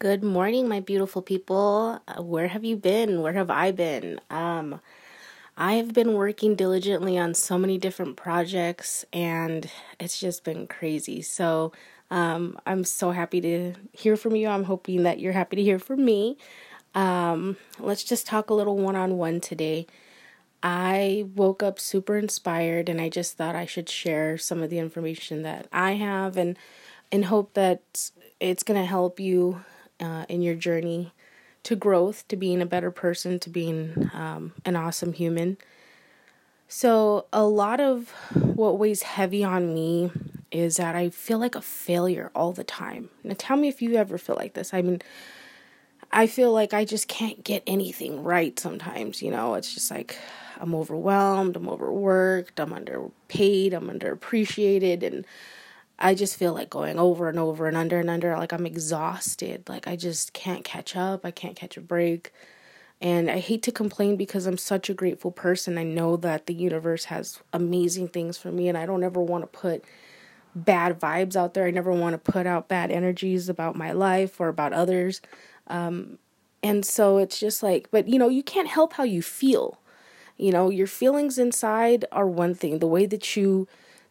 Good 0.00 0.22
morning, 0.22 0.68
my 0.68 0.78
beautiful 0.78 1.22
people. 1.22 2.00
Uh, 2.06 2.22
where 2.22 2.46
have 2.46 2.64
you 2.64 2.76
been? 2.76 3.20
Where 3.20 3.32
have 3.32 3.50
I 3.50 3.72
been? 3.72 4.20
Um, 4.30 4.80
I 5.56 5.72
have 5.72 5.92
been 5.92 6.12
working 6.12 6.54
diligently 6.54 7.18
on 7.18 7.34
so 7.34 7.58
many 7.58 7.78
different 7.78 8.16
projects, 8.16 9.04
and 9.12 9.68
it's 9.98 10.20
just 10.20 10.44
been 10.44 10.68
crazy. 10.68 11.20
So, 11.20 11.72
um, 12.12 12.56
I'm 12.64 12.84
so 12.84 13.10
happy 13.10 13.40
to 13.40 13.74
hear 13.90 14.16
from 14.16 14.36
you. 14.36 14.46
I'm 14.46 14.62
hoping 14.62 15.02
that 15.02 15.18
you're 15.18 15.32
happy 15.32 15.56
to 15.56 15.64
hear 15.64 15.80
from 15.80 16.04
me. 16.04 16.36
Um, 16.94 17.56
let's 17.80 18.04
just 18.04 18.24
talk 18.24 18.50
a 18.50 18.54
little 18.54 18.76
one 18.76 18.94
on 18.94 19.18
one 19.18 19.40
today. 19.40 19.88
I 20.62 21.24
woke 21.34 21.60
up 21.60 21.80
super 21.80 22.16
inspired, 22.16 22.88
and 22.88 23.00
I 23.00 23.08
just 23.08 23.36
thought 23.36 23.56
I 23.56 23.66
should 23.66 23.88
share 23.88 24.38
some 24.38 24.62
of 24.62 24.70
the 24.70 24.78
information 24.78 25.42
that 25.42 25.66
I 25.72 25.94
have, 25.94 26.36
and 26.36 26.56
and 27.10 27.24
hope 27.24 27.54
that 27.54 28.12
it's 28.38 28.62
gonna 28.62 28.86
help 28.86 29.18
you 29.18 29.64
uh, 30.00 30.24
in 30.28 30.42
your 30.42 30.54
journey 30.54 31.12
to 31.64 31.76
growth, 31.76 32.26
to 32.28 32.36
being 32.36 32.62
a 32.62 32.66
better 32.66 32.90
person, 32.90 33.38
to 33.40 33.50
being 33.50 34.10
um, 34.14 34.52
an 34.64 34.76
awesome 34.76 35.12
human. 35.12 35.58
So, 36.68 37.26
a 37.32 37.44
lot 37.44 37.80
of 37.80 38.10
what 38.34 38.78
weighs 38.78 39.02
heavy 39.02 39.42
on 39.42 39.74
me 39.74 40.10
is 40.50 40.76
that 40.76 40.94
I 40.94 41.10
feel 41.10 41.38
like 41.38 41.54
a 41.54 41.62
failure 41.62 42.30
all 42.34 42.52
the 42.52 42.64
time. 42.64 43.10
Now, 43.24 43.34
tell 43.36 43.56
me 43.56 43.68
if 43.68 43.80
you 43.80 43.96
ever 43.96 44.18
feel 44.18 44.36
like 44.36 44.54
this. 44.54 44.72
I 44.72 44.82
mean, 44.82 45.00
I 46.10 46.26
feel 46.26 46.52
like 46.52 46.72
I 46.72 46.84
just 46.84 47.08
can't 47.08 47.44
get 47.44 47.62
anything 47.66 48.22
right 48.22 48.58
sometimes, 48.58 49.22
you 49.22 49.30
know? 49.30 49.54
It's 49.54 49.72
just 49.74 49.90
like 49.90 50.18
I'm 50.58 50.74
overwhelmed, 50.74 51.56
I'm 51.56 51.68
overworked, 51.68 52.58
I'm 52.60 52.72
underpaid, 52.72 53.74
I'm 53.74 53.88
underappreciated, 53.88 55.02
and 55.02 55.26
I 55.98 56.14
just 56.14 56.36
feel 56.36 56.54
like 56.54 56.70
going 56.70 56.98
over 56.98 57.28
and 57.28 57.38
over 57.38 57.66
and 57.66 57.76
under 57.76 57.98
and 57.98 58.08
under. 58.08 58.36
Like 58.36 58.52
I'm 58.52 58.66
exhausted. 58.66 59.68
Like 59.68 59.88
I 59.88 59.96
just 59.96 60.32
can't 60.32 60.64
catch 60.64 60.96
up. 60.96 61.24
I 61.24 61.30
can't 61.30 61.56
catch 61.56 61.76
a 61.76 61.80
break. 61.80 62.32
And 63.00 63.30
I 63.30 63.38
hate 63.38 63.62
to 63.64 63.72
complain 63.72 64.16
because 64.16 64.46
I'm 64.46 64.58
such 64.58 64.90
a 64.90 64.94
grateful 64.94 65.30
person. 65.30 65.78
I 65.78 65.84
know 65.84 66.16
that 66.16 66.46
the 66.46 66.54
universe 66.54 67.06
has 67.06 67.40
amazing 67.52 68.08
things 68.08 68.36
for 68.38 68.50
me, 68.50 68.68
and 68.68 68.76
I 68.76 68.86
don't 68.86 69.04
ever 69.04 69.20
want 69.20 69.44
to 69.44 69.58
put 69.58 69.84
bad 70.54 70.98
vibes 70.98 71.36
out 71.36 71.54
there. 71.54 71.66
I 71.66 71.70
never 71.70 71.92
want 71.92 72.14
to 72.14 72.32
put 72.32 72.46
out 72.46 72.68
bad 72.68 72.90
energies 72.90 73.48
about 73.48 73.76
my 73.76 73.92
life 73.92 74.40
or 74.40 74.48
about 74.48 74.72
others. 74.72 75.20
Um, 75.68 76.18
and 76.62 76.84
so 76.84 77.18
it's 77.18 77.38
just 77.38 77.62
like, 77.62 77.88
but 77.92 78.08
you 78.08 78.18
know, 78.18 78.28
you 78.28 78.42
can't 78.42 78.68
help 78.68 78.94
how 78.94 79.04
you 79.04 79.22
feel. 79.22 79.78
You 80.36 80.52
know, 80.52 80.70
your 80.70 80.86
feelings 80.86 81.38
inside 81.38 82.04
are 82.10 82.26
one 82.26 82.54
thing. 82.54 82.78
The 82.80 82.86
way 82.88 83.06
that 83.06 83.36
you 83.36 83.68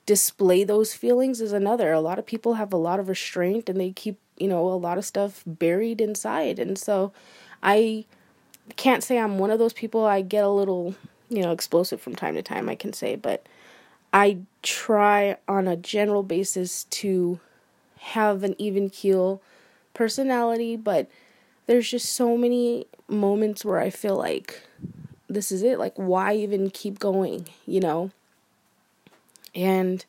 display 0.07 0.63
those 0.63 0.95
feelings 0.95 1.41
is 1.41 1.51
another. 1.51 1.91
A 1.91 1.99
lot 1.99 2.17
of 2.17 2.25
people 2.25 2.55
have 2.55 2.73
a 2.73 2.77
lot 2.77 2.99
of 2.99 3.09
restraint 3.09 3.69
and 3.69 3.79
they 3.79 3.91
keep, 3.91 4.17
you 4.37 4.47
know, 4.47 4.67
a 4.67 4.73
lot 4.73 4.97
of 4.97 5.05
stuff 5.05 5.43
buried 5.45 6.01
inside. 6.01 6.57
And 6.57 6.79
so 6.79 7.11
I 7.61 8.05
can't 8.77 9.03
say 9.03 9.19
I'm 9.19 9.37
one 9.37 9.51
of 9.51 9.59
those 9.59 9.73
people. 9.73 10.05
I 10.05 10.21
get 10.21 10.45
a 10.45 10.49
little, 10.49 10.95
you 11.29 11.43
know, 11.43 11.51
explosive 11.51 12.01
from 12.01 12.15
time 12.15 12.35
to 12.35 12.41
time, 12.41 12.69
I 12.69 12.75
can 12.75 12.93
say, 12.93 13.17
but 13.17 13.45
I 14.13 14.39
try 14.63 15.37
on 15.45 15.67
a 15.67 15.75
general 15.75 16.23
basis 16.23 16.85
to 16.85 17.39
have 17.99 18.43
an 18.43 18.55
even 18.57 18.89
keel 18.89 19.41
personality, 19.93 20.77
but 20.77 21.09
there's 21.65 21.91
just 21.91 22.13
so 22.13 22.37
many 22.37 22.87
moments 23.09 23.65
where 23.65 23.79
I 23.79 23.89
feel 23.89 24.15
like 24.15 24.63
this 25.27 25.51
is 25.51 25.63
it. 25.63 25.77
Like, 25.77 25.95
why 25.95 26.33
even 26.33 26.69
keep 26.69 26.97
going, 26.97 27.47
you 27.65 27.81
know? 27.81 28.11
And 29.55 30.05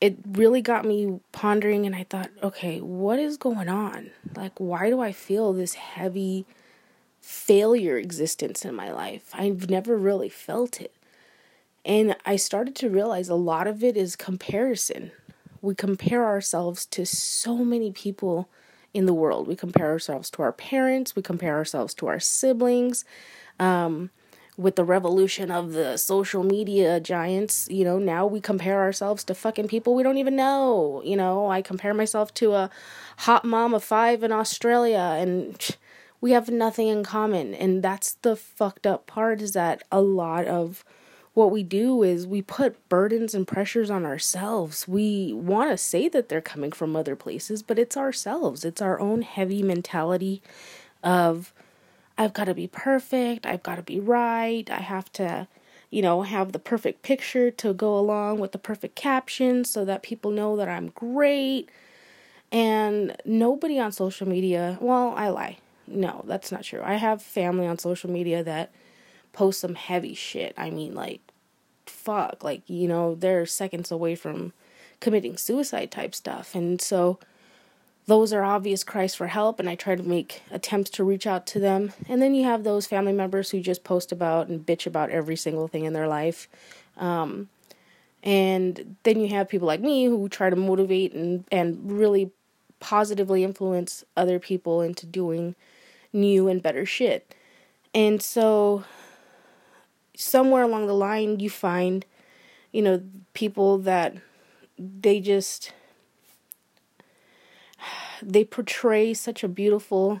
it 0.00 0.18
really 0.26 0.60
got 0.60 0.84
me 0.84 1.20
pondering, 1.32 1.86
and 1.86 1.94
I 1.94 2.04
thought, 2.04 2.30
okay, 2.42 2.80
what 2.80 3.18
is 3.18 3.36
going 3.36 3.68
on? 3.68 4.10
Like, 4.34 4.58
why 4.58 4.90
do 4.90 5.00
I 5.00 5.12
feel 5.12 5.52
this 5.52 5.74
heavy 5.74 6.44
failure 7.20 7.96
existence 7.96 8.64
in 8.64 8.74
my 8.74 8.92
life? 8.92 9.30
I've 9.32 9.70
never 9.70 9.96
really 9.96 10.28
felt 10.28 10.80
it. 10.80 10.94
And 11.84 12.16
I 12.26 12.36
started 12.36 12.74
to 12.76 12.90
realize 12.90 13.28
a 13.28 13.36
lot 13.36 13.66
of 13.66 13.82
it 13.82 13.96
is 13.96 14.16
comparison. 14.16 15.12
We 15.62 15.74
compare 15.74 16.26
ourselves 16.26 16.84
to 16.86 17.06
so 17.06 17.56
many 17.58 17.90
people 17.92 18.48
in 18.92 19.06
the 19.06 19.14
world. 19.14 19.46
We 19.46 19.56
compare 19.56 19.90
ourselves 19.90 20.30
to 20.30 20.42
our 20.42 20.52
parents, 20.52 21.14
we 21.14 21.22
compare 21.22 21.54
ourselves 21.54 21.94
to 21.94 22.06
our 22.06 22.20
siblings. 22.20 23.04
Um, 23.58 24.10
with 24.56 24.76
the 24.76 24.84
revolution 24.84 25.50
of 25.50 25.72
the 25.72 25.96
social 25.96 26.42
media 26.42 26.98
giants, 26.98 27.68
you 27.70 27.84
know, 27.84 27.98
now 27.98 28.26
we 28.26 28.40
compare 28.40 28.80
ourselves 28.80 29.22
to 29.24 29.34
fucking 29.34 29.68
people 29.68 29.94
we 29.94 30.02
don't 30.02 30.18
even 30.18 30.36
know. 30.36 31.02
You 31.04 31.16
know, 31.16 31.50
I 31.50 31.60
compare 31.62 31.92
myself 31.92 32.32
to 32.34 32.54
a 32.54 32.70
hot 33.18 33.44
mom 33.44 33.74
of 33.74 33.84
five 33.84 34.22
in 34.22 34.32
Australia 34.32 35.16
and 35.18 35.76
we 36.20 36.32
have 36.32 36.48
nothing 36.48 36.88
in 36.88 37.04
common. 37.04 37.54
And 37.54 37.82
that's 37.82 38.14
the 38.22 38.36
fucked 38.36 38.86
up 38.86 39.06
part 39.06 39.42
is 39.42 39.52
that 39.52 39.82
a 39.92 40.00
lot 40.00 40.46
of 40.46 40.84
what 41.34 41.50
we 41.50 41.62
do 41.62 42.02
is 42.02 42.26
we 42.26 42.40
put 42.40 42.88
burdens 42.88 43.34
and 43.34 43.46
pressures 43.46 43.90
on 43.90 44.06
ourselves. 44.06 44.88
We 44.88 45.34
want 45.34 45.70
to 45.70 45.76
say 45.76 46.08
that 46.08 46.30
they're 46.30 46.40
coming 46.40 46.72
from 46.72 46.96
other 46.96 47.14
places, 47.14 47.62
but 47.62 47.78
it's 47.78 47.94
ourselves. 47.94 48.64
It's 48.64 48.80
our 48.80 48.98
own 48.98 49.20
heavy 49.20 49.62
mentality 49.62 50.40
of 51.02 51.52
I've 52.18 52.32
got 52.32 52.44
to 52.44 52.54
be 52.54 52.66
perfect. 52.66 53.46
I've 53.46 53.62
got 53.62 53.76
to 53.76 53.82
be 53.82 54.00
right. 54.00 54.68
I 54.70 54.80
have 54.80 55.12
to, 55.12 55.48
you 55.90 56.02
know, 56.02 56.22
have 56.22 56.52
the 56.52 56.58
perfect 56.58 57.02
picture 57.02 57.50
to 57.50 57.74
go 57.74 57.98
along 57.98 58.38
with 58.38 58.52
the 58.52 58.58
perfect 58.58 58.96
caption 58.96 59.64
so 59.64 59.84
that 59.84 60.02
people 60.02 60.30
know 60.30 60.56
that 60.56 60.68
I'm 60.68 60.88
great. 60.88 61.68
And 62.50 63.16
nobody 63.24 63.78
on 63.78 63.92
social 63.92 64.26
media, 64.26 64.78
well, 64.80 65.12
I 65.16 65.28
lie. 65.28 65.58
No, 65.86 66.24
that's 66.26 66.50
not 66.50 66.64
true. 66.64 66.80
I 66.82 66.94
have 66.94 67.22
family 67.22 67.66
on 67.66 67.78
social 67.78 68.10
media 68.10 68.42
that 68.42 68.72
post 69.32 69.60
some 69.60 69.74
heavy 69.74 70.14
shit. 70.14 70.54
I 70.56 70.70
mean, 70.70 70.94
like, 70.94 71.20
fuck. 71.84 72.42
Like, 72.42 72.62
you 72.66 72.88
know, 72.88 73.14
they're 73.14 73.46
seconds 73.46 73.90
away 73.90 74.14
from 74.14 74.52
committing 75.00 75.36
suicide 75.36 75.90
type 75.90 76.14
stuff. 76.14 76.54
And 76.54 76.80
so, 76.80 77.18
those 78.06 78.32
are 78.32 78.44
obvious 78.44 78.84
cries 78.84 79.14
for 79.14 79.26
help 79.26 79.58
and 79.58 79.68
I 79.68 79.74
try 79.74 79.96
to 79.96 80.02
make 80.02 80.42
attempts 80.50 80.90
to 80.90 81.04
reach 81.04 81.26
out 81.26 81.46
to 81.48 81.60
them. 81.60 81.92
And 82.08 82.22
then 82.22 82.34
you 82.34 82.44
have 82.44 82.62
those 82.62 82.86
family 82.86 83.12
members 83.12 83.50
who 83.50 83.60
just 83.60 83.82
post 83.82 84.12
about 84.12 84.48
and 84.48 84.64
bitch 84.64 84.86
about 84.86 85.10
every 85.10 85.36
single 85.36 85.66
thing 85.66 85.84
in 85.84 85.92
their 85.92 86.06
life. 86.06 86.48
Um, 86.96 87.48
and 88.22 88.96
then 89.02 89.20
you 89.20 89.28
have 89.28 89.48
people 89.48 89.66
like 89.66 89.80
me 89.80 90.04
who 90.04 90.28
try 90.28 90.50
to 90.50 90.56
motivate 90.56 91.12
and, 91.14 91.44
and 91.50 91.90
really 91.90 92.30
positively 92.78 93.42
influence 93.42 94.04
other 94.16 94.38
people 94.38 94.80
into 94.82 95.06
doing 95.06 95.56
new 96.12 96.46
and 96.48 96.62
better 96.62 96.86
shit. 96.86 97.34
And 97.92 98.22
so 98.22 98.84
somewhere 100.16 100.62
along 100.62 100.86
the 100.86 100.94
line 100.94 101.40
you 101.40 101.50
find, 101.50 102.04
you 102.72 102.82
know, 102.82 103.02
people 103.34 103.78
that 103.78 104.16
they 104.78 105.20
just 105.20 105.72
they 108.26 108.44
portray 108.44 109.14
such 109.14 109.44
a 109.44 109.48
beautiful, 109.48 110.20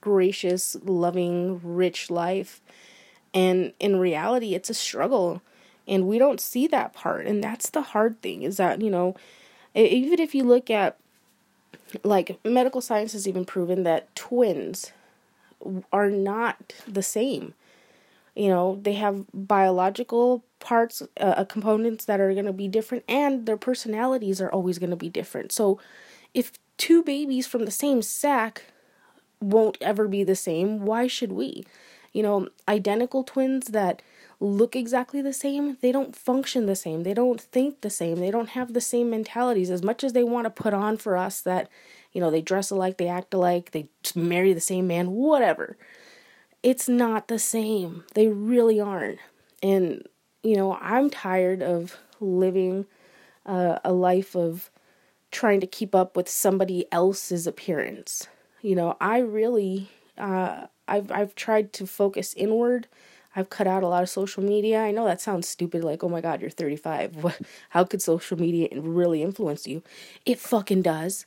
gracious, 0.00 0.76
loving, 0.82 1.60
rich 1.62 2.10
life. 2.10 2.60
And 3.32 3.72
in 3.78 3.98
reality, 4.00 4.54
it's 4.54 4.68
a 4.68 4.74
struggle. 4.74 5.40
And 5.86 6.08
we 6.08 6.18
don't 6.18 6.40
see 6.40 6.66
that 6.66 6.92
part. 6.92 7.26
And 7.26 7.42
that's 7.42 7.70
the 7.70 7.82
hard 7.82 8.20
thing 8.20 8.42
is 8.42 8.56
that, 8.56 8.82
you 8.82 8.90
know, 8.90 9.14
even 9.74 10.18
if 10.18 10.34
you 10.34 10.42
look 10.42 10.70
at 10.70 10.98
like 12.02 12.38
medical 12.44 12.80
science 12.80 13.12
has 13.12 13.26
even 13.28 13.44
proven 13.44 13.84
that 13.84 14.14
twins 14.14 14.92
are 15.92 16.10
not 16.10 16.74
the 16.86 17.02
same. 17.02 17.54
You 18.34 18.48
know, 18.48 18.78
they 18.82 18.92
have 18.94 19.24
biological 19.32 20.44
parts, 20.60 21.02
uh, 21.20 21.44
components 21.44 22.04
that 22.04 22.20
are 22.20 22.32
going 22.34 22.44
to 22.44 22.52
be 22.52 22.68
different, 22.68 23.04
and 23.08 23.46
their 23.46 23.56
personalities 23.56 24.40
are 24.40 24.50
always 24.50 24.78
going 24.78 24.90
to 24.90 24.96
be 24.96 25.08
different. 25.08 25.50
So, 25.50 25.80
if 26.34 26.52
two 26.78 27.02
babies 27.02 27.46
from 27.46 27.64
the 27.64 27.70
same 27.70 28.00
sac 28.00 28.64
won't 29.40 29.76
ever 29.80 30.08
be 30.08 30.24
the 30.24 30.36
same, 30.36 30.84
why 30.84 31.06
should 31.06 31.32
we? 31.32 31.64
You 32.12 32.22
know, 32.22 32.48
identical 32.66 33.22
twins 33.22 33.66
that 33.68 34.00
look 34.40 34.74
exactly 34.74 35.20
the 35.20 35.32
same, 35.32 35.76
they 35.80 35.92
don't 35.92 36.14
function 36.16 36.66
the 36.66 36.76
same. 36.76 37.02
They 37.02 37.14
don't 37.14 37.40
think 37.40 37.80
the 37.80 37.90
same. 37.90 38.16
They 38.20 38.30
don't 38.30 38.50
have 38.50 38.72
the 38.72 38.80
same 38.80 39.10
mentalities 39.10 39.70
as 39.70 39.82
much 39.82 40.04
as 40.04 40.12
they 40.12 40.24
want 40.24 40.46
to 40.46 40.50
put 40.50 40.72
on 40.72 40.96
for 40.96 41.16
us 41.16 41.40
that, 41.40 41.68
you 42.12 42.20
know, 42.20 42.30
they 42.30 42.40
dress 42.40 42.70
alike, 42.70 42.98
they 42.98 43.08
act 43.08 43.34
alike, 43.34 43.72
they 43.72 43.88
marry 44.14 44.52
the 44.52 44.60
same 44.60 44.86
man, 44.86 45.10
whatever. 45.10 45.76
It's 46.62 46.88
not 46.88 47.28
the 47.28 47.38
same. 47.38 48.04
They 48.14 48.28
really 48.28 48.80
aren't. 48.80 49.18
And, 49.62 50.06
you 50.42 50.56
know, 50.56 50.78
I'm 50.80 51.10
tired 51.10 51.62
of 51.62 51.96
living 52.20 52.86
uh, 53.44 53.78
a 53.84 53.92
life 53.92 54.34
of 54.36 54.70
trying 55.30 55.60
to 55.60 55.66
keep 55.66 55.94
up 55.94 56.16
with 56.16 56.28
somebody 56.28 56.86
else's 56.92 57.46
appearance. 57.46 58.28
You 58.62 58.74
know, 58.74 58.96
I 59.00 59.18
really 59.18 59.88
uh, 60.16 60.66
I've 60.86 61.10
I've 61.12 61.34
tried 61.34 61.72
to 61.74 61.86
focus 61.86 62.34
inward. 62.34 62.88
I've 63.36 63.50
cut 63.50 63.66
out 63.66 63.82
a 63.82 63.88
lot 63.88 64.02
of 64.02 64.08
social 64.08 64.42
media. 64.42 64.80
I 64.80 64.90
know 64.90 65.04
that 65.04 65.20
sounds 65.20 65.48
stupid 65.48 65.84
like, 65.84 66.02
"Oh 66.02 66.08
my 66.08 66.20
god, 66.20 66.40
you're 66.40 66.50
35. 66.50 67.38
How 67.70 67.84
could 67.84 68.02
social 68.02 68.38
media 68.38 68.68
really 68.80 69.22
influence 69.22 69.66
you?" 69.66 69.82
It 70.26 70.38
fucking 70.38 70.82
does. 70.82 71.26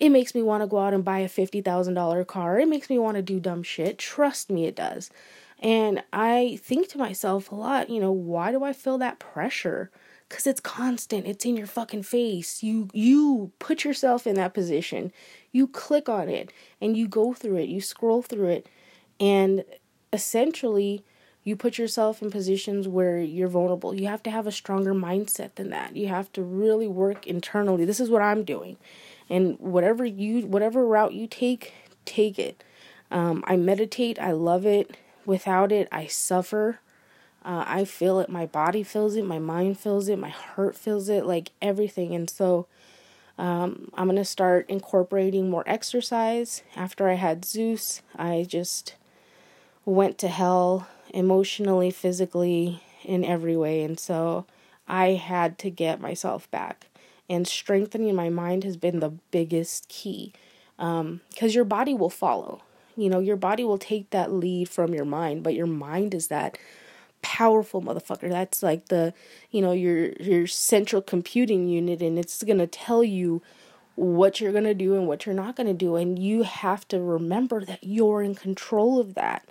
It 0.00 0.10
makes 0.10 0.34
me 0.34 0.42
want 0.42 0.62
to 0.62 0.66
go 0.66 0.78
out 0.78 0.94
and 0.94 1.04
buy 1.04 1.18
a 1.18 1.28
$50,000 1.28 2.24
car. 2.24 2.58
It 2.58 2.68
makes 2.68 2.88
me 2.88 2.98
want 2.98 3.16
to 3.16 3.22
do 3.22 3.40
dumb 3.40 3.62
shit. 3.62 3.98
Trust 3.98 4.48
me, 4.48 4.64
it 4.66 4.76
does. 4.76 5.10
And 5.58 6.02
I 6.12 6.58
think 6.62 6.88
to 6.88 6.98
myself 6.98 7.52
a 7.52 7.54
lot, 7.54 7.90
you 7.90 8.00
know, 8.00 8.12
why 8.12 8.50
do 8.52 8.64
I 8.64 8.72
feel 8.72 8.98
that 8.98 9.18
pressure? 9.18 9.90
Cuz 10.32 10.46
it's 10.46 10.60
constant. 10.60 11.26
It's 11.26 11.44
in 11.44 11.58
your 11.58 11.66
fucking 11.66 12.04
face. 12.04 12.62
You 12.62 12.88
you 12.94 13.52
put 13.58 13.84
yourself 13.84 14.26
in 14.26 14.34
that 14.36 14.54
position. 14.54 15.12
You 15.52 15.66
click 15.66 16.08
on 16.08 16.30
it 16.30 16.50
and 16.80 16.96
you 16.96 17.06
go 17.06 17.34
through 17.34 17.56
it. 17.56 17.68
You 17.68 17.82
scroll 17.82 18.22
through 18.22 18.48
it 18.48 18.66
and 19.20 19.62
essentially 20.10 21.04
you 21.44 21.54
put 21.54 21.76
yourself 21.76 22.22
in 22.22 22.30
positions 22.30 22.88
where 22.88 23.18
you're 23.18 23.48
vulnerable. 23.48 23.94
You 23.94 24.06
have 24.06 24.22
to 24.22 24.30
have 24.30 24.46
a 24.46 24.52
stronger 24.52 24.94
mindset 24.94 25.56
than 25.56 25.70
that. 25.70 25.96
You 25.96 26.08
have 26.08 26.32
to 26.32 26.42
really 26.42 26.86
work 26.86 27.26
internally. 27.26 27.84
This 27.84 28.00
is 28.00 28.08
what 28.08 28.22
I'm 28.22 28.42
doing. 28.42 28.78
And 29.28 29.58
whatever 29.58 30.04
you 30.04 30.46
whatever 30.46 30.86
route 30.86 31.12
you 31.12 31.26
take, 31.26 31.74
take 32.06 32.38
it. 32.38 32.64
Um, 33.10 33.44
I 33.46 33.56
meditate. 33.56 34.18
I 34.18 34.32
love 34.32 34.64
it. 34.64 34.96
Without 35.26 35.72
it, 35.72 35.88
I 35.92 36.06
suffer. 36.06 36.80
Uh, 37.44 37.64
I 37.66 37.84
feel 37.84 38.20
it. 38.20 38.28
My 38.28 38.46
body 38.46 38.82
feels 38.82 39.16
it. 39.16 39.24
My 39.24 39.38
mind 39.38 39.78
feels 39.78 40.08
it. 40.08 40.18
My 40.18 40.28
heart 40.28 40.76
feels 40.76 41.08
it. 41.08 41.26
Like 41.26 41.50
everything. 41.60 42.14
And 42.14 42.30
so 42.30 42.66
um, 43.38 43.90
I'm 43.94 44.06
going 44.06 44.16
to 44.16 44.24
start 44.24 44.66
incorporating 44.68 45.50
more 45.50 45.64
exercise. 45.66 46.62
After 46.76 47.08
I 47.08 47.14
had 47.14 47.44
Zeus, 47.44 48.02
I 48.16 48.46
just 48.48 48.94
went 49.84 50.18
to 50.18 50.28
hell 50.28 50.86
emotionally, 51.12 51.90
physically, 51.90 52.82
in 53.04 53.24
every 53.24 53.56
way. 53.56 53.82
And 53.82 53.98
so 53.98 54.46
I 54.86 55.10
had 55.10 55.58
to 55.60 55.70
get 55.70 56.00
myself 56.00 56.50
back. 56.50 56.86
And 57.28 57.48
strengthening 57.48 58.14
my 58.14 58.28
mind 58.28 58.64
has 58.64 58.76
been 58.76 59.00
the 59.00 59.14
biggest 59.30 59.88
key 59.88 60.32
because 60.76 61.00
um, 61.00 61.20
your 61.38 61.64
body 61.64 61.94
will 61.94 62.10
follow. 62.10 62.62
You 62.96 63.08
know, 63.08 63.20
your 63.20 63.36
body 63.36 63.64
will 63.64 63.78
take 63.78 64.10
that 64.10 64.32
lead 64.32 64.68
from 64.68 64.92
your 64.92 65.06
mind, 65.06 65.42
but 65.42 65.54
your 65.54 65.66
mind 65.66 66.12
is 66.14 66.28
that 66.28 66.58
powerful 67.22 67.82
motherfucker. 67.82 68.28
That's 68.28 68.62
like 68.62 68.88
the, 68.88 69.14
you 69.50 69.60
know, 69.60 69.72
your 69.72 70.12
your 70.20 70.46
central 70.46 71.00
computing 71.00 71.68
unit 71.68 72.02
and 72.02 72.18
it's 72.18 72.42
going 72.42 72.58
to 72.58 72.66
tell 72.66 73.02
you 73.02 73.42
what 73.94 74.40
you're 74.40 74.52
going 74.52 74.64
to 74.64 74.74
do 74.74 74.94
and 74.94 75.06
what 75.06 75.26
you're 75.26 75.34
not 75.34 75.56
going 75.56 75.66
to 75.66 75.74
do 75.74 75.96
and 75.96 76.18
you 76.18 76.42
have 76.42 76.86
to 76.88 77.00
remember 77.00 77.64
that 77.64 77.78
you're 77.82 78.22
in 78.22 78.34
control 78.34 78.98
of 78.98 79.14
that. 79.14 79.46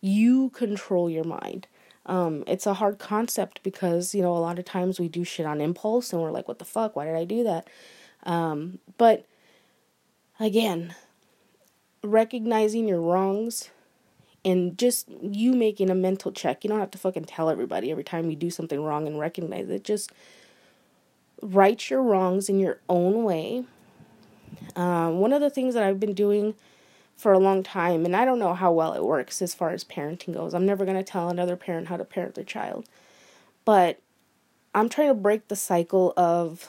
You 0.00 0.50
control 0.50 1.10
your 1.10 1.24
mind. 1.24 1.66
Um, 2.06 2.44
it's 2.46 2.66
a 2.66 2.74
hard 2.74 2.98
concept 2.98 3.62
because, 3.62 4.14
you 4.14 4.22
know, 4.22 4.34
a 4.34 4.38
lot 4.38 4.58
of 4.58 4.64
times 4.64 4.98
we 4.98 5.08
do 5.08 5.24
shit 5.24 5.44
on 5.44 5.60
impulse 5.60 6.12
and 6.12 6.22
we're 6.22 6.30
like, 6.30 6.48
what 6.48 6.58
the 6.58 6.64
fuck? 6.64 6.96
Why 6.96 7.04
did 7.04 7.16
I 7.16 7.24
do 7.24 7.44
that? 7.44 7.68
Um, 8.22 8.78
but 8.96 9.26
again, 10.40 10.94
recognizing 12.02 12.88
your 12.88 13.00
wrongs 13.00 13.70
and 14.44 14.78
just 14.78 15.08
you 15.22 15.52
making 15.52 15.90
a 15.90 15.94
mental 15.94 16.32
check. 16.32 16.64
You 16.64 16.70
don't 16.70 16.80
have 16.80 16.90
to 16.92 16.98
fucking 16.98 17.24
tell 17.24 17.50
everybody 17.50 17.90
every 17.90 18.04
time 18.04 18.30
you 18.30 18.36
do 18.36 18.50
something 18.50 18.82
wrong 18.82 19.06
and 19.06 19.18
recognize 19.18 19.68
it. 19.68 19.84
Just 19.84 20.12
right 21.42 21.88
your 21.88 22.02
wrongs 22.02 22.48
in 22.48 22.58
your 22.58 22.80
own 22.88 23.24
way. 23.24 23.64
Um, 24.76 25.18
one 25.18 25.32
of 25.32 25.40
the 25.40 25.50
things 25.50 25.74
that 25.74 25.82
I've 25.82 26.00
been 26.00 26.14
doing 26.14 26.54
for 27.16 27.32
a 27.32 27.38
long 27.38 27.62
time, 27.62 28.04
and 28.04 28.14
I 28.14 28.24
don't 28.24 28.38
know 28.38 28.54
how 28.54 28.72
well 28.72 28.92
it 28.92 29.04
works 29.04 29.42
as 29.42 29.54
far 29.54 29.70
as 29.70 29.82
parenting 29.84 30.34
goes. 30.34 30.54
I'm 30.54 30.66
never 30.66 30.84
going 30.84 30.96
to 30.96 31.02
tell 31.02 31.28
another 31.28 31.56
parent 31.56 31.88
how 31.88 31.96
to 31.96 32.04
parent 32.04 32.36
their 32.36 32.44
child. 32.44 32.88
But 33.64 34.00
I'm 34.74 34.88
trying 34.88 35.08
to 35.08 35.14
break 35.14 35.48
the 35.48 35.56
cycle 35.56 36.14
of 36.16 36.68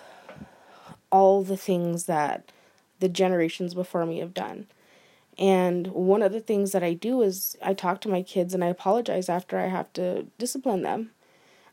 all 1.11 1.43
the 1.43 1.57
things 1.57 2.05
that 2.05 2.51
the 2.99 3.09
generations 3.09 3.73
before 3.73 4.05
me 4.05 4.19
have 4.19 4.33
done. 4.33 4.67
And 5.39 5.87
one 5.87 6.21
of 6.21 6.33
the 6.33 6.41
things 6.41 6.73
that 6.73 6.83
I 6.83 6.93
do 6.93 7.21
is 7.21 7.55
I 7.63 7.73
talk 7.73 8.01
to 8.01 8.09
my 8.09 8.21
kids 8.21 8.53
and 8.53 8.61
I 8.61 8.67
apologize 8.67 9.29
after 9.29 9.57
I 9.57 9.67
have 9.67 9.91
to 9.93 10.23
discipline 10.37 10.81
them. 10.81 11.11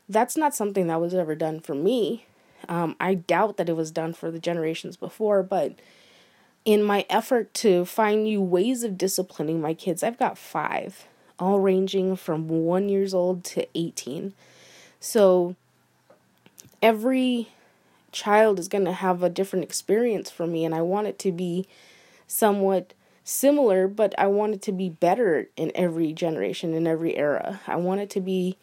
That's 0.07 0.37
not 0.37 0.55
something 0.55 0.87
that 0.87 1.01
was 1.01 1.13
ever 1.13 1.35
done 1.35 1.59
for 1.59 1.75
me. 1.75 2.25
Um, 2.69 2.95
I 2.97 3.13
doubt 3.13 3.57
that 3.57 3.67
it 3.67 3.75
was 3.75 3.91
done 3.91 4.13
for 4.13 4.31
the 4.31 4.39
generations 4.39 4.95
before, 4.95 5.43
but 5.43 5.73
in 6.63 6.81
my 6.81 7.05
effort 7.09 7.53
to 7.55 7.83
find 7.83 8.23
new 8.23 8.41
ways 8.41 8.83
of 8.83 8.97
disciplining 8.97 9.59
my 9.59 9.73
kids, 9.73 10.01
I've 10.01 10.17
got 10.17 10.37
five, 10.37 11.05
all 11.37 11.59
ranging 11.59 12.15
from 12.15 12.47
one 12.47 12.87
years 12.87 13.13
old 13.13 13.43
to 13.45 13.67
18. 13.75 14.33
So 15.01 15.57
every 16.81 17.49
child 18.13 18.59
is 18.59 18.69
going 18.69 18.85
to 18.85 18.93
have 18.93 19.23
a 19.23 19.29
different 19.29 19.65
experience 19.65 20.31
for 20.31 20.47
me, 20.47 20.63
and 20.63 20.73
I 20.73 20.81
want 20.81 21.07
it 21.07 21.19
to 21.19 21.33
be 21.33 21.67
somewhat 22.27 22.93
similar, 23.27 23.87
but 23.87 24.15
I 24.17 24.27
want 24.27 24.53
it 24.53 24.61
to 24.63 24.71
be 24.71 24.89
better 24.89 25.49
in 25.57 25.71
every 25.75 26.13
generation, 26.13 26.73
in 26.73 26.87
every 26.87 27.15
era. 27.17 27.59
I 27.67 27.75
want 27.75 28.01
it 28.01 28.09
to 28.11 28.21
be 28.21 28.57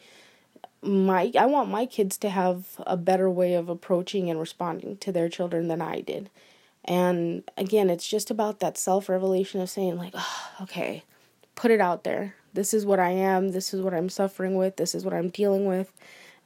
my 0.83 1.33
I 1.39 1.47
want 1.47 1.71
my 1.71 1.87
kids 1.87 2.17
to 2.19 2.31
have 2.31 2.81
a 2.87 2.97
better 2.97 3.29
way 3.29 3.55
of 3.55 3.69
approaching 3.69 4.31
and 4.31 4.39
responding 4.39 4.97
to 4.99 5.13
their 5.13 5.29
children 5.29 5.69
than 5.69 5.81
I 5.81 6.01
did. 6.01 6.31
And 6.85 7.43
again, 7.57 7.89
it's 7.89 8.09
just 8.09 8.31
about 8.31 8.61
that 8.61 8.77
self 8.77 9.09
revelation 9.09 9.61
of 9.61 9.71
saying, 9.71 9.97
like, 9.97 10.13
oh, 10.15 10.51
okay, 10.63 11.03
put 11.55 11.71
it 11.71 11.81
out 11.81 12.05
there. 12.05 12.35
This 12.53 12.75
is 12.75 12.87
what 12.87 13.01
I 13.01 13.11
am. 13.11 13.51
This 13.51 13.75
is 13.75 13.81
what 13.81 13.95
I'm 13.95 14.09
suffering 14.09 14.55
with. 14.55 14.77
This 14.77 14.95
is 14.95 15.05
what 15.05 15.15
I'm 15.15 15.29
dealing 15.29 15.67
with. 15.67 15.93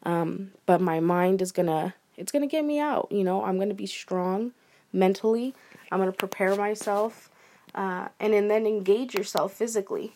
Um, 0.05 0.53
but 0.65 0.81
my 0.81 1.01
mind 1.01 1.43
is 1.43 1.53
gonna, 1.53 1.95
it's 2.17 2.33
gonna 2.33 2.47
get 2.47 2.65
me 2.65 2.79
out. 2.79 3.09
You 3.11 3.25
know, 3.25 3.45
I'm 3.45 3.59
gonna 3.59 3.75
be 3.75 3.87
strong 3.87 4.53
mentally. 4.93 5.55
I'm 5.91 5.99
gonna 5.99 6.13
prepare 6.13 6.55
myself, 6.55 7.31
uh, 7.75 8.09
and, 8.21 8.35
and 8.35 8.51
then 8.51 8.67
engage 8.67 9.15
yourself 9.15 9.53
physically. 9.53 10.13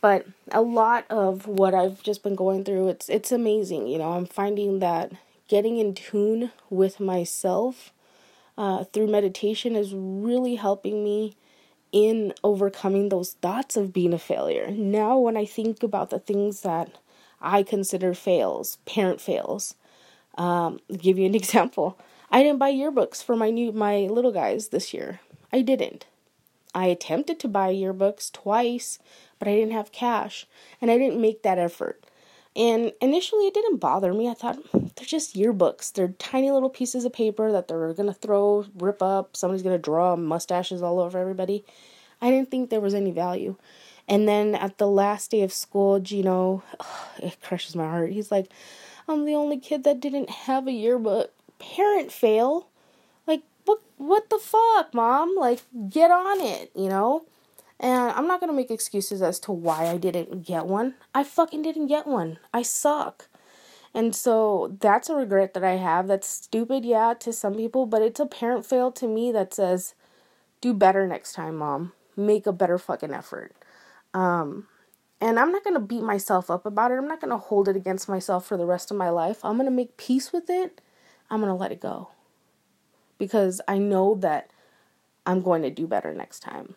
But 0.00 0.26
a 0.52 0.62
lot 0.62 1.06
of 1.10 1.46
what 1.46 1.74
I've 1.74 2.02
just 2.02 2.22
been 2.22 2.36
going 2.36 2.64
through, 2.64 2.88
it's 2.88 3.08
it's 3.08 3.32
amazing. 3.32 3.88
You 3.88 3.98
know, 3.98 4.12
I'm 4.12 4.26
finding 4.26 4.78
that 4.78 5.12
getting 5.48 5.78
in 5.78 5.94
tune 5.94 6.52
with 6.70 7.00
myself 7.00 7.92
uh, 8.56 8.84
through 8.84 9.08
meditation 9.08 9.74
is 9.74 9.94
really 9.94 10.56
helping 10.56 11.02
me 11.02 11.36
in 11.90 12.34
overcoming 12.44 13.08
those 13.08 13.32
thoughts 13.34 13.76
of 13.76 13.92
being 13.92 14.12
a 14.12 14.18
failure. 14.18 14.70
Now, 14.70 15.18
when 15.18 15.36
I 15.36 15.44
think 15.46 15.82
about 15.82 16.10
the 16.10 16.18
things 16.18 16.60
that 16.60 16.90
I 17.40 17.62
consider 17.62 18.14
fails, 18.14 18.76
parent 18.84 19.20
fails, 19.20 19.74
um, 20.36 20.80
give 20.96 21.18
you 21.18 21.26
an 21.26 21.34
example. 21.42 21.98
I 22.30 22.42
didn't 22.42 22.58
buy 22.58 22.72
yearbooks 22.72 23.22
for 23.24 23.36
my 23.36 23.50
new 23.50 23.72
my 23.72 24.00
little 24.00 24.32
guys 24.32 24.68
this 24.68 24.92
year. 24.92 25.20
I 25.52 25.62
didn't. 25.62 26.06
I 26.74 26.86
attempted 26.86 27.38
to 27.40 27.48
buy 27.48 27.72
yearbooks 27.72 28.32
twice, 28.32 28.98
but 29.38 29.48
I 29.48 29.54
didn't 29.54 29.72
have 29.72 29.92
cash, 29.92 30.46
and 30.80 30.90
I 30.90 30.98
didn't 30.98 31.20
make 31.20 31.42
that 31.42 31.58
effort. 31.58 32.04
And 32.56 32.92
initially, 33.00 33.46
it 33.46 33.54
didn't 33.54 33.76
bother 33.76 34.12
me. 34.12 34.28
I 34.28 34.34
thought 34.34 34.56
hmm, 34.56 34.88
they're 34.96 35.06
just 35.06 35.36
yearbooks. 35.36 35.92
They're 35.92 36.08
tiny 36.18 36.50
little 36.50 36.70
pieces 36.70 37.04
of 37.04 37.12
paper 37.12 37.52
that 37.52 37.68
they're 37.68 37.92
gonna 37.94 38.12
throw, 38.12 38.66
rip 38.76 39.02
up. 39.02 39.36
Somebody's 39.36 39.62
gonna 39.62 39.78
draw 39.78 40.16
mustaches 40.16 40.82
all 40.82 40.98
over 40.98 41.18
everybody. 41.18 41.64
I 42.20 42.30
didn't 42.30 42.50
think 42.50 42.70
there 42.70 42.80
was 42.80 42.94
any 42.94 43.12
value. 43.12 43.56
And 44.08 44.26
then 44.26 44.54
at 44.54 44.78
the 44.78 44.88
last 44.88 45.30
day 45.30 45.42
of 45.42 45.52
school, 45.52 46.00
Gino, 46.00 46.62
it 47.18 47.40
crushes 47.42 47.76
my 47.76 47.84
heart. 47.84 48.10
He's 48.10 48.32
like, 48.32 48.50
I'm 49.06 49.24
the 49.24 49.34
only 49.34 49.58
kid 49.58 49.84
that 49.84 50.00
didn't 50.00 50.30
have 50.30 50.66
a 50.66 50.72
yearbook. 50.72 51.32
Parent 51.58 52.10
fail. 52.10 52.68
Like, 53.28 53.42
what, 53.66 53.80
what 53.98 54.30
the 54.30 54.38
fuck, 54.38 54.94
mom? 54.94 55.36
Like, 55.36 55.60
get 55.88 56.10
on 56.10 56.40
it, 56.40 56.72
you 56.74 56.88
know? 56.88 57.26
And 57.78 58.10
I'm 58.12 58.26
not 58.26 58.40
to 58.50 58.56
make 58.56 58.70
excuses 58.70 59.22
as 59.22 59.38
to 59.40 59.52
why 59.52 59.86
I 59.86 59.98
didn't 59.98 60.44
get 60.44 60.66
one. 60.66 60.94
I 61.14 61.22
fucking 61.22 61.62
didn't 61.62 61.86
get 61.86 62.06
one. 62.06 62.38
I 62.52 62.62
suck. 62.62 63.28
And 63.94 64.16
so 64.16 64.76
that's 64.80 65.08
a 65.08 65.14
regret 65.14 65.54
that 65.54 65.62
I 65.62 65.76
have. 65.76 66.08
That's 66.08 66.26
stupid, 66.26 66.84
yeah, 66.84 67.14
to 67.20 67.32
some 67.32 67.54
people, 67.54 67.86
but 67.86 68.02
it's 68.02 68.18
a 68.18 68.26
parent 68.26 68.66
fail 68.66 68.90
to 68.92 69.06
me 69.06 69.30
that 69.32 69.54
says, 69.54 69.94
do 70.60 70.74
better 70.74 71.06
next 71.06 71.34
time, 71.34 71.56
mom. 71.56 71.92
Make 72.16 72.46
a 72.46 72.52
better 72.52 72.78
fucking 72.78 73.14
effort. 73.14 73.54
Um, 74.14 74.66
and 75.20 75.38
I'm 75.38 75.52
not 75.52 75.64
to 75.64 75.80
beat 75.80 76.02
myself 76.02 76.50
up 76.50 76.66
about 76.66 76.90
it. 76.90 76.94
I'm 76.94 77.06
not 77.06 77.20
to 77.30 77.36
hold 77.36 77.68
it 77.68 77.76
against 77.76 78.08
myself 78.08 78.46
for 78.46 78.56
the 78.56 78.66
rest 78.66 78.90
of 78.90 78.96
my 78.96 79.10
life. 79.10 79.44
I'm 79.44 79.58
to 79.58 79.70
make 79.70 79.96
peace 79.96 80.32
with 80.32 80.48
it. 80.48 80.80
I'm 81.30 81.42
to 81.42 81.54
let 81.54 81.72
it 81.72 81.80
go. 81.80 82.08
Because 83.18 83.60
I 83.68 83.78
know 83.78 84.14
that 84.16 84.50
I'm 85.26 85.42
going 85.42 85.62
to 85.62 85.70
do 85.70 85.86
better 85.86 86.14
next 86.14 86.40
time. 86.40 86.74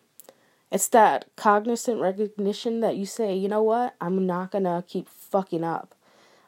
It's 0.72 0.88
that 0.88 1.26
cognizant 1.36 2.00
recognition 2.00 2.80
that 2.80 2.96
you 2.96 3.04
say, 3.04 3.34
you 3.36 3.46
know 3.46 3.62
what, 3.62 3.94
I'm 4.00 4.24
not 4.26 4.50
gonna 4.50 4.82
keep 4.88 5.06
fucking 5.06 5.62
up. 5.62 5.94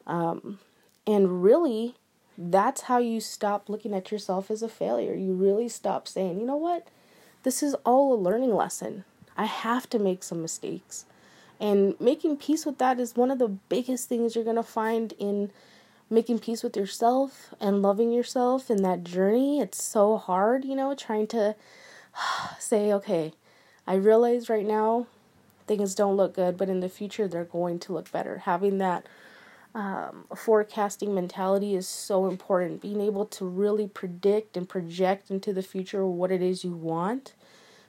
Um, 0.06 0.60
and 1.06 1.42
really, 1.42 1.96
that's 2.38 2.82
how 2.82 2.96
you 2.96 3.20
stop 3.20 3.68
looking 3.68 3.92
at 3.92 4.10
yourself 4.10 4.50
as 4.50 4.62
a 4.62 4.68
failure. 4.68 5.14
You 5.14 5.34
really 5.34 5.68
stop 5.68 6.08
saying, 6.08 6.40
you 6.40 6.46
know 6.46 6.56
what, 6.56 6.88
this 7.42 7.62
is 7.62 7.74
all 7.84 8.14
a 8.14 8.16
learning 8.16 8.54
lesson. 8.54 9.04
I 9.36 9.44
have 9.44 9.90
to 9.90 9.98
make 9.98 10.22
some 10.22 10.40
mistakes. 10.40 11.04
And 11.60 11.94
making 12.00 12.38
peace 12.38 12.64
with 12.64 12.78
that 12.78 12.98
is 12.98 13.14
one 13.14 13.30
of 13.30 13.38
the 13.38 13.48
biggest 13.48 14.08
things 14.08 14.34
you're 14.34 14.42
gonna 14.42 14.62
find 14.62 15.12
in 15.18 15.50
making 16.11 16.38
peace 16.38 16.62
with 16.62 16.76
yourself 16.76 17.54
and 17.61 17.82
loving 17.82 18.12
yourself 18.12 18.70
in 18.70 18.82
that 18.82 19.04
journey. 19.04 19.61
It's 19.61 19.82
so 19.82 20.16
hard, 20.16 20.64
you 20.64 20.76
know, 20.76 20.94
trying 20.94 21.26
to 21.28 21.56
say, 22.58 22.92
okay, 22.92 23.32
I 23.87 23.94
realize 23.94 24.49
right 24.49 24.66
now 24.66 25.06
things 25.66 25.94
don't 25.94 26.16
look 26.16 26.34
good, 26.34 26.56
but 26.56 26.68
in 26.68 26.80
the 26.80 26.88
future 26.88 27.28
they're 27.28 27.44
going 27.44 27.78
to 27.80 27.92
look 27.92 28.11
better. 28.11 28.38
Having 28.38 28.78
that 28.78 29.06
um, 29.75 30.26
forecasting 30.37 31.14
mentality 31.14 31.75
is 31.75 31.88
so 31.88 32.28
important. 32.28 32.80
Being 32.80 33.00
able 33.00 33.26
to 33.26 33.44
really 33.44 33.88
predict 33.88 34.56
and 34.56 34.68
project 34.68 35.30
into 35.30 35.52
the 35.52 35.62
future 35.62 36.06
what 36.06 36.30
it 36.30 36.42
is 36.42 36.64
you 36.64 36.76
want. 36.76 37.34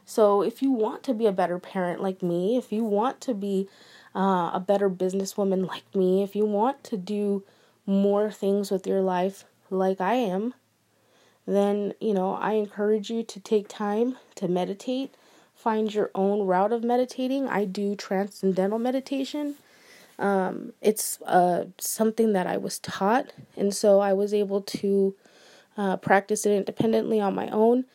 So, 0.08 0.42
if 0.44 0.62
you 0.62 0.72
want 0.72 1.04
to 1.04 1.14
be 1.16 1.26
a 1.26 1.32
better 1.32 1.58
parent 1.58 2.02
like 2.02 2.22
me, 2.22 2.58
if 2.58 2.72
you 2.72 2.84
want 2.84 3.22
to 3.22 3.34
be 3.34 3.68
uh, 4.16 4.52
a 4.54 4.64
better 4.66 4.88
businesswoman 4.90 5.68
like 5.68 5.96
me, 5.96 6.22
if 6.22 6.36
you 6.36 6.46
want 6.46 6.84
to 6.86 6.98
do 6.98 7.44
more 7.86 8.32
things 8.32 8.72
with 8.72 8.88
your 8.88 9.02
life 9.02 9.46
like 9.70 10.02
I 10.02 10.16
am, 10.16 10.54
then, 11.48 11.94
you 12.00 12.14
know, 12.14 12.34
I 12.34 12.54
encourage 12.54 13.10
you 13.10 13.24
to 13.24 13.40
take 13.40 13.68
time 13.68 14.18
to 14.36 14.48
meditate, 14.48 15.14
find 15.54 15.94
your 15.94 16.10
own 16.16 16.48
route 16.48 16.74
of 16.74 16.84
meditating. 16.84 17.48
I 17.48 17.66
do 17.66 17.96
transcendental 17.96 18.80
meditation. 18.80 19.56
Um, 20.18 20.74
it's 20.82 21.22
uh, 21.24 21.66
something 21.78 22.34
that 22.34 22.48
I 22.48 22.58
was 22.58 22.80
taught, 22.80 23.32
and 23.58 23.76
so 23.76 24.00
I 24.00 24.14
was 24.14 24.34
able 24.34 24.62
to 24.62 25.16
uh, 25.78 25.98
practice 25.98 26.46
it 26.46 26.56
independently 26.56 27.20
on 27.20 27.36
my 27.36 27.50
own. 27.50 27.86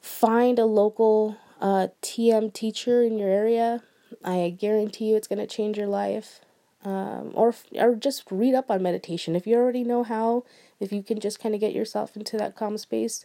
Find 0.00 0.58
a 0.58 0.66
local 0.66 1.36
uh, 1.60 1.88
TM 2.00 2.52
teacher 2.52 3.02
in 3.02 3.18
your 3.18 3.28
area. 3.28 3.82
I 4.24 4.54
guarantee 4.56 5.06
you 5.06 5.16
it's 5.16 5.28
going 5.28 5.38
to 5.40 5.46
change 5.46 5.76
your 5.76 5.88
life. 5.88 6.40
Um, 6.84 7.30
or 7.34 7.54
or 7.74 7.94
just 7.94 8.24
read 8.30 8.54
up 8.54 8.68
on 8.68 8.82
meditation 8.82 9.36
if 9.36 9.46
you 9.46 9.54
already 9.56 9.84
know 9.84 10.02
how 10.02 10.44
if 10.80 10.92
you 10.92 11.00
can 11.00 11.20
just 11.20 11.38
kind 11.38 11.54
of 11.54 11.60
get 11.60 11.72
yourself 11.72 12.16
into 12.16 12.36
that 12.38 12.56
calm 12.56 12.76
space, 12.76 13.24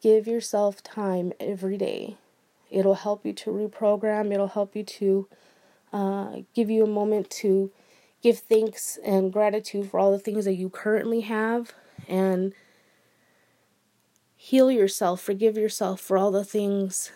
give 0.00 0.28
yourself 0.28 0.82
time 0.82 1.32
every 1.40 1.76
day. 1.76 2.16
It'll 2.70 2.94
help 2.94 3.26
you 3.26 3.32
to 3.32 3.50
reprogram, 3.50 4.32
it'll 4.32 4.48
help 4.48 4.76
you 4.76 4.84
to 4.84 5.28
uh, 5.92 6.36
give 6.54 6.70
you 6.70 6.84
a 6.84 6.88
moment 6.88 7.28
to 7.30 7.72
give 8.22 8.38
thanks 8.38 8.98
and 9.04 9.32
gratitude 9.32 9.90
for 9.90 9.98
all 9.98 10.12
the 10.12 10.18
things 10.18 10.44
that 10.44 10.54
you 10.54 10.70
currently 10.70 11.22
have 11.22 11.72
and 12.06 12.52
heal 14.36 14.70
yourself, 14.70 15.20
forgive 15.20 15.56
yourself 15.56 16.00
for 16.00 16.16
all 16.16 16.30
the 16.30 16.44
things 16.44 17.10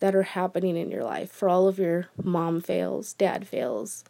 that 0.00 0.14
are 0.14 0.22
happening 0.22 0.76
in 0.76 0.90
your 0.90 1.04
life, 1.04 1.30
for 1.30 1.48
all 1.48 1.68
of 1.68 1.78
your 1.78 2.08
mom 2.22 2.60
fails, 2.60 3.12
dad 3.14 3.46
fails, 3.46 4.04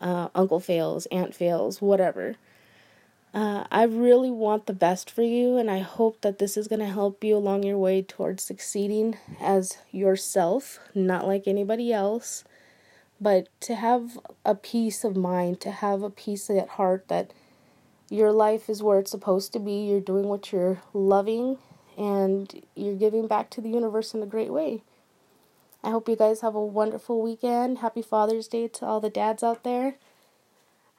uh, 0.00 0.28
uncle 0.34 0.60
fails, 0.60 1.06
aunt 1.06 1.34
fails, 1.34 1.80
whatever. 1.80 2.36
Uh, 3.34 3.64
I 3.70 3.82
really 3.82 4.30
want 4.30 4.64
the 4.64 4.72
best 4.72 5.10
for 5.10 5.22
you, 5.22 5.58
and 5.58 5.70
I 5.70 5.80
hope 5.80 6.22
that 6.22 6.38
this 6.38 6.56
is 6.56 6.68
going 6.68 6.80
to 6.80 6.86
help 6.86 7.22
you 7.22 7.36
along 7.36 7.64
your 7.64 7.76
way 7.76 8.00
towards 8.00 8.42
succeeding 8.42 9.18
as 9.40 9.76
yourself, 9.90 10.78
not 10.94 11.26
like 11.26 11.46
anybody 11.46 11.92
else, 11.92 12.44
but 13.20 13.48
to 13.60 13.74
have 13.74 14.18
a 14.44 14.54
peace 14.54 15.04
of 15.04 15.16
mind, 15.16 15.60
to 15.60 15.70
have 15.70 16.02
a 16.02 16.08
peace 16.08 16.48
at 16.48 16.68
heart 16.70 17.08
that 17.08 17.32
your 18.08 18.32
life 18.32 18.70
is 18.70 18.82
where 18.82 18.98
it's 19.00 19.10
supposed 19.10 19.52
to 19.52 19.58
be, 19.58 19.86
you're 19.86 20.00
doing 20.00 20.28
what 20.28 20.50
you're 20.52 20.80
loving, 20.94 21.58
and 21.98 22.62
you're 22.74 22.94
giving 22.94 23.26
back 23.26 23.50
to 23.50 23.60
the 23.60 23.68
universe 23.68 24.14
in 24.14 24.22
a 24.22 24.26
great 24.26 24.52
way. 24.52 24.82
I 25.86 25.90
hope 25.90 26.08
you 26.08 26.16
guys 26.16 26.40
have 26.40 26.56
a 26.56 26.66
wonderful 26.66 27.22
weekend. 27.22 27.78
Happy 27.78 28.02
Father's 28.02 28.48
Day 28.48 28.66
to 28.66 28.84
all 28.84 29.00
the 29.00 29.08
dads 29.08 29.44
out 29.44 29.62
there. 29.62 29.98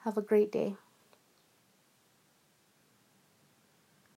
Have 0.04 0.16
a 0.16 0.22
great 0.22 0.50
day. 0.50 0.76